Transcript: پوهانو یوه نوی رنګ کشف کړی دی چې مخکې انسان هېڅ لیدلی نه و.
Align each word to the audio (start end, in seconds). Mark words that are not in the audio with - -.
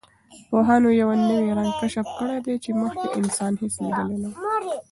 پوهانو 0.49 0.89
یوه 1.01 1.15
نوی 1.29 1.49
رنګ 1.57 1.71
کشف 1.81 2.07
کړی 2.17 2.37
دی 2.45 2.55
چې 2.63 2.69
مخکې 2.81 3.07
انسان 3.19 3.53
هېڅ 3.61 3.73
لیدلی 3.83 4.17
نه 4.23 4.29
و. 4.31 4.35